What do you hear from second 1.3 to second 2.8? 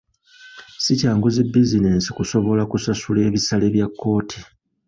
zi bizinensi kusobola